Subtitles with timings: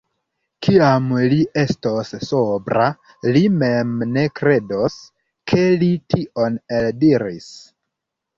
[0.67, 2.85] Kiam li estos sobra,
[3.35, 4.97] li mem ne kredos,
[5.53, 7.53] ke li tion eldiris.